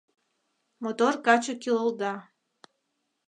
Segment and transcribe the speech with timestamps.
[0.83, 2.13] Мотор каче кӱлылда.